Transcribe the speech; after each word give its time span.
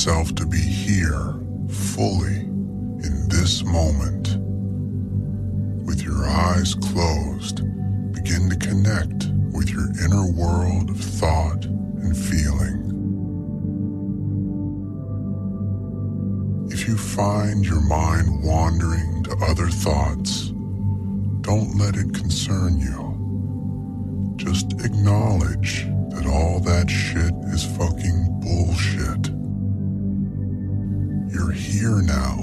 Yourself 0.00 0.34
to 0.34 0.46
be 0.46 0.56
here 0.56 1.34
fully 1.68 2.36
in 3.04 3.28
this 3.28 3.62
moment. 3.62 4.28
With 5.86 6.02
your 6.02 6.26
eyes 6.26 6.74
closed, 6.74 7.56
begin 8.14 8.48
to 8.48 8.56
connect 8.56 9.26
with 9.52 9.68
your 9.68 9.90
inner 10.02 10.32
world 10.32 10.88
of 10.88 10.98
thought 10.98 11.66
and 11.66 12.16
feeling. 12.16 12.78
If 16.72 16.88
you 16.88 16.96
find 16.96 17.66
your 17.66 17.82
mind 17.82 18.42
wandering 18.42 19.24
to 19.24 19.36
other 19.50 19.68
thoughts, 19.68 20.48
don't 21.42 21.76
let 21.76 21.96
it 21.96 22.14
concern 22.14 22.78
you. 22.78 24.34
Just 24.36 24.72
acknowledge 24.82 25.84
that 26.14 26.26
all 26.26 26.58
that 26.60 26.88
shit 26.88 27.34
is 27.52 27.64
fucking 27.76 28.40
bullshit. 28.40 29.39
You're 31.50 31.58
here 31.58 32.02
now, 32.02 32.38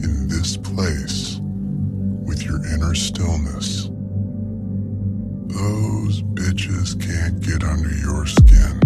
in 0.00 0.28
this 0.28 0.56
place, 0.56 1.40
with 1.42 2.44
your 2.44 2.64
inner 2.72 2.94
stillness. 2.94 3.86
Those 5.48 6.22
bitches 6.22 6.94
can't 7.04 7.40
get 7.40 7.64
under 7.64 7.92
your 7.96 8.26
skin. 8.26 8.80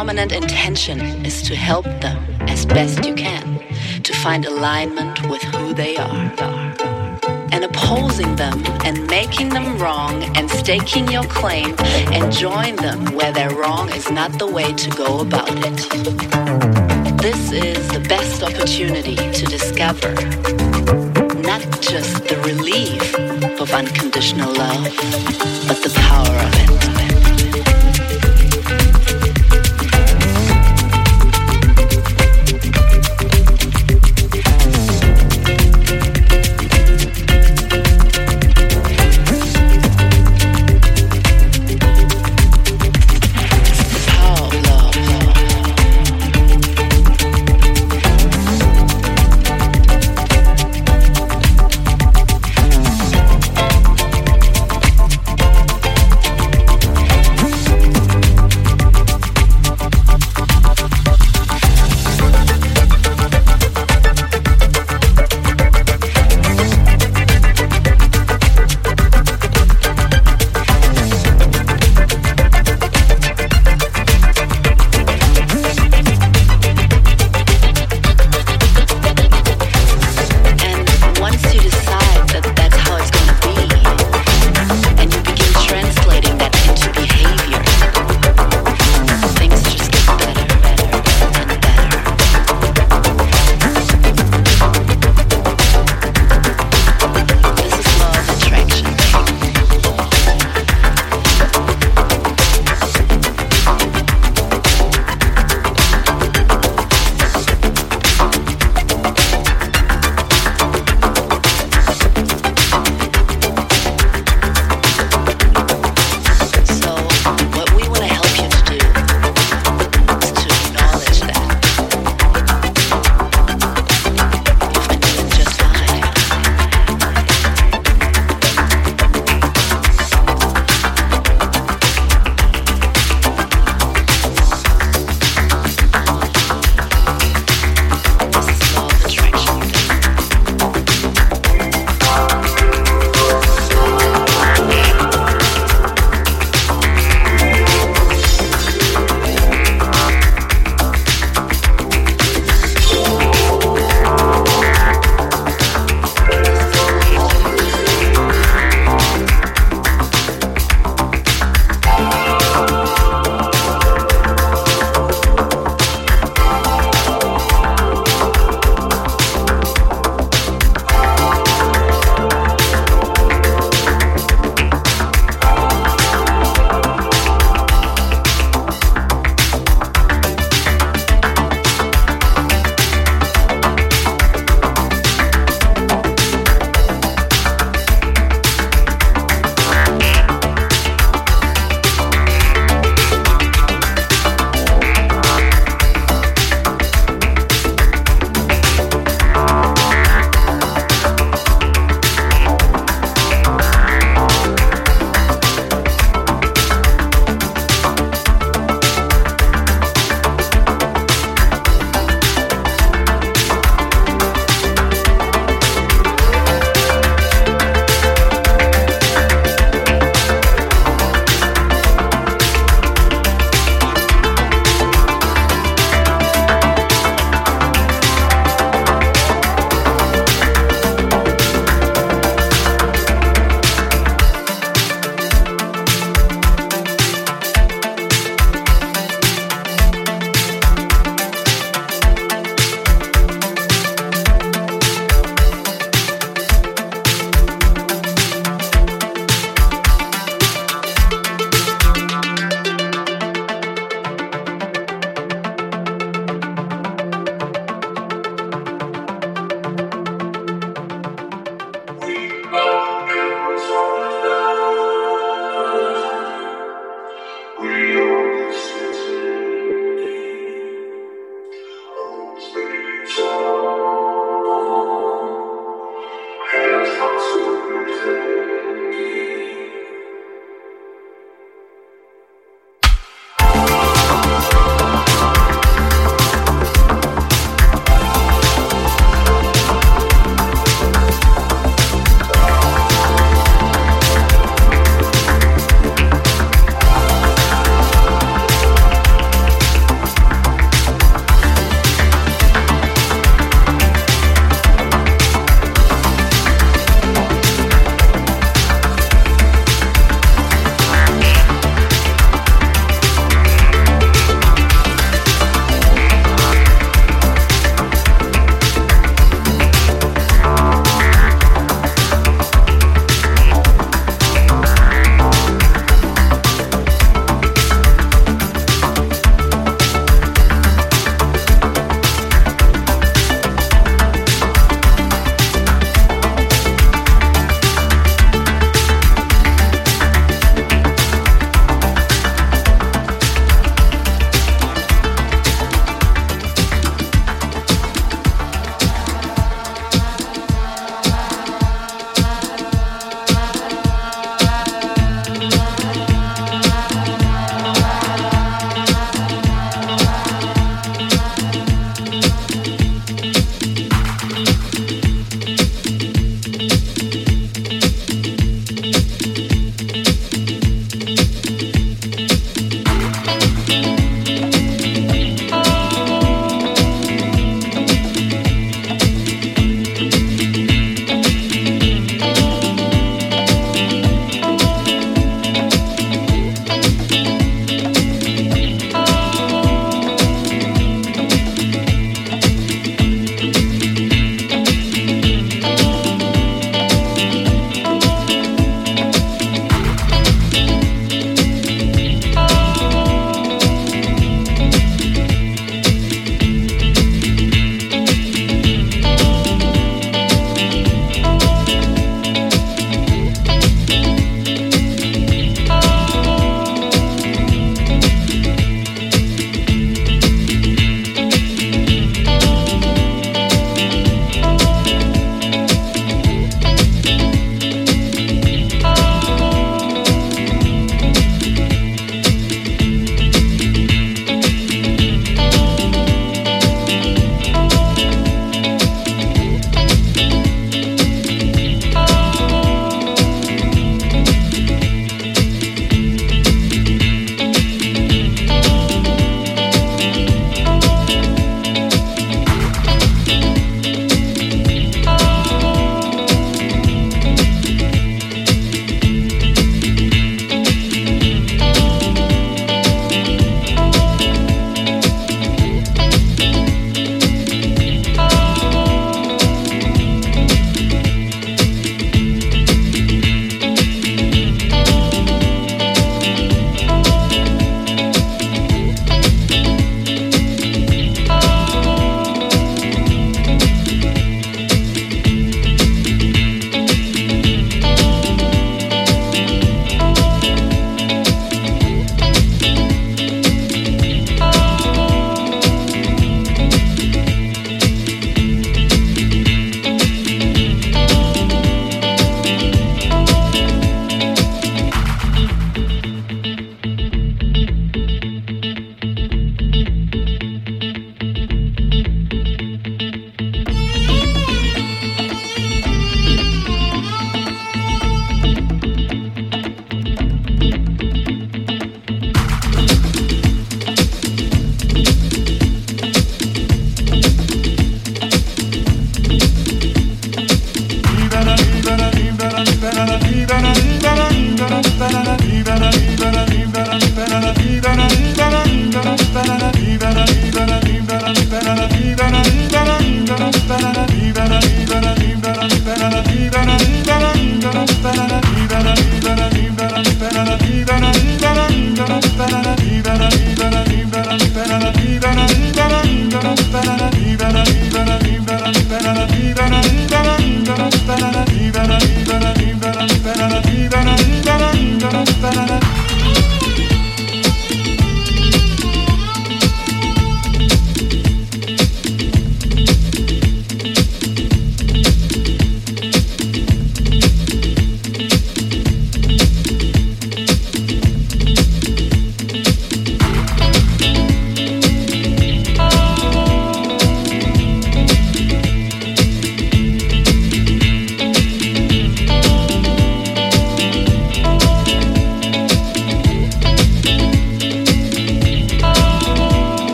Dominant 0.00 0.32
intention 0.32 0.98
is 1.26 1.42
to 1.42 1.54
help 1.54 1.84
them 2.00 2.24
as 2.48 2.64
best 2.64 3.04
you 3.04 3.14
can 3.14 3.62
to 4.02 4.14
find 4.14 4.46
alignment 4.46 5.28
with 5.28 5.42
who 5.42 5.74
they 5.74 5.94
are. 5.98 6.32
And 7.52 7.64
opposing 7.64 8.34
them 8.36 8.64
and 8.82 9.06
making 9.08 9.50
them 9.50 9.76
wrong 9.76 10.22
and 10.38 10.50
staking 10.50 11.06
your 11.10 11.24
claim 11.24 11.74
and 12.14 12.32
join 12.32 12.76
them 12.76 13.14
where 13.14 13.30
they're 13.30 13.54
wrong 13.54 13.90
is 13.90 14.10
not 14.10 14.38
the 14.38 14.46
way 14.46 14.72
to 14.72 14.90
go 14.96 15.20
about 15.20 15.50
it. 15.50 15.76
This 17.20 17.52
is 17.52 17.86
the 17.88 18.00
best 18.00 18.42
opportunity 18.42 19.16
to 19.16 19.44
discover 19.44 20.14
not 21.42 21.60
just 21.82 22.24
the 22.26 22.40
relief 22.46 23.14
of 23.60 23.70
unconditional 23.70 24.50
love, 24.54 24.84
but 25.68 25.78
the 25.82 25.92
power 25.94 26.36
of 26.46 26.54
it. 26.54 27.09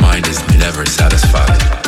mind 0.00 0.26
is 0.26 0.38
never 0.58 0.84
satisfied. 0.86 1.85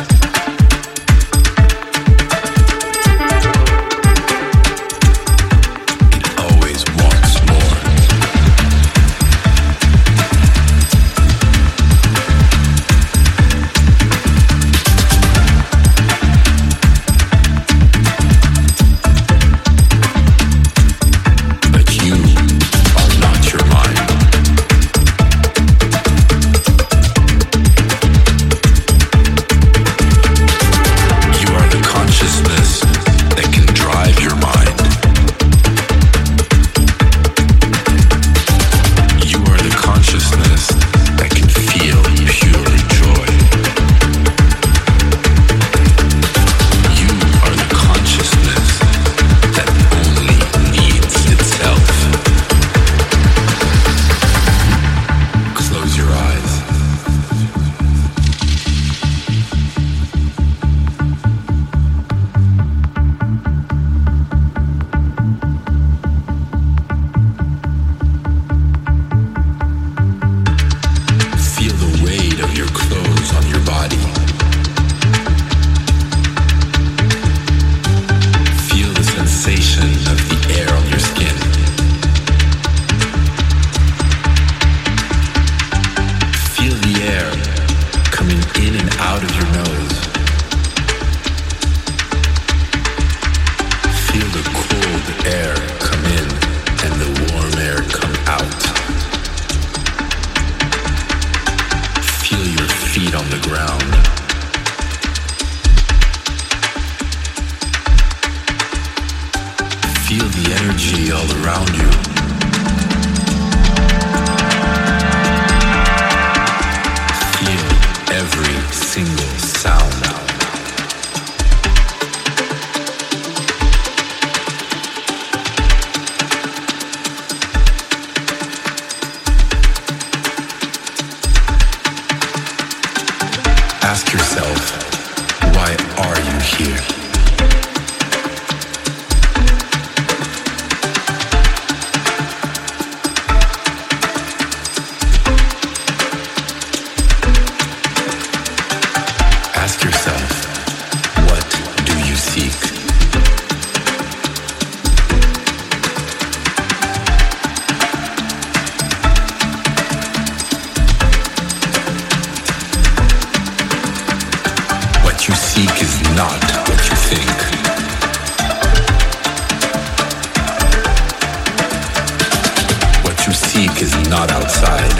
seek 173.59 173.81
is 173.81 174.09
not 174.09 174.31
outside. 174.31 174.93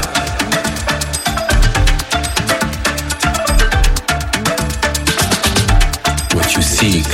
What 6.36 6.54
you 6.54 6.62
seek 6.62 7.08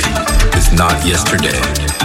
is 0.56 0.72
not 0.72 1.06
yesterday. 1.06 1.95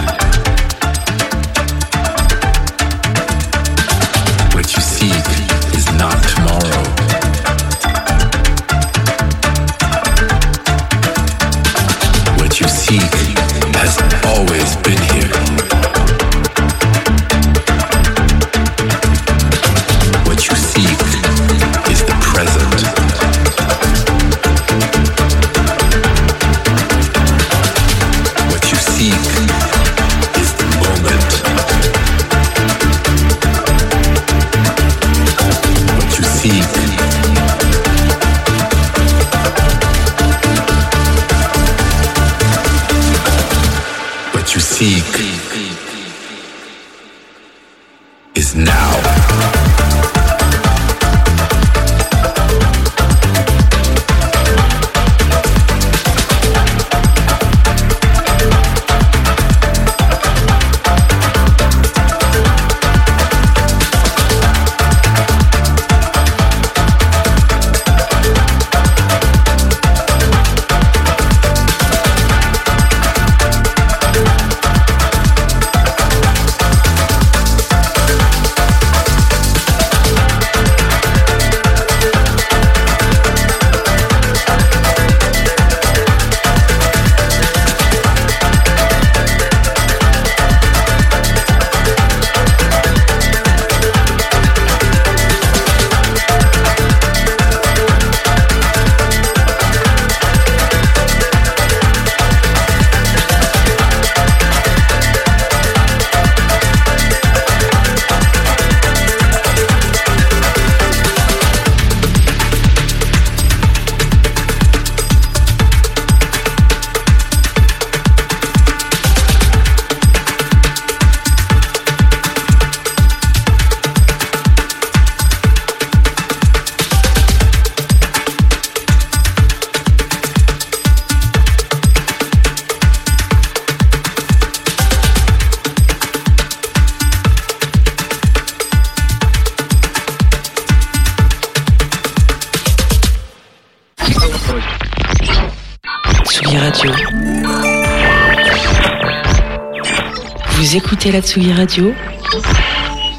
La 151.12 151.20
Radio 151.54 151.92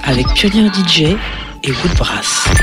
avec 0.03 0.25
Pionnier 0.33 0.67
DJ 0.69 1.15
et 1.61 1.71
Woodbrass. 1.71 2.62